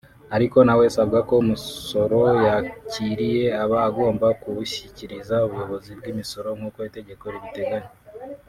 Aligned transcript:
Ariko 0.35 0.57
na 0.65 0.73
we 0.77 0.83
asabwa 0.91 1.19
ko 1.27 1.33
umusoro 1.43 2.19
yakiriye 2.47 3.45
aba 3.63 3.77
agomba 3.87 4.27
kuwushyikiriza 4.41 5.35
ubuyobozi 5.45 5.89
bw’imisoro 5.99 6.49
nk’uko 6.57 6.79
itegeko 6.89 7.25
ribiteganya 7.35 7.89